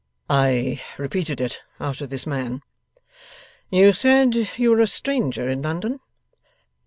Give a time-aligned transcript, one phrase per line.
[0.31, 2.63] 'I repeated it, after this man.'
[3.69, 5.99] 'You said you were a stranger in London?